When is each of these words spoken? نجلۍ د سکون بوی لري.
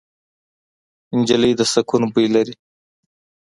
نجلۍ 1.19 1.51
د 1.59 1.61
سکون 1.73 2.03
بوی 2.13 2.27
لري. 2.35 2.55